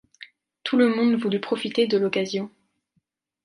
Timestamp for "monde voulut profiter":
0.89-1.85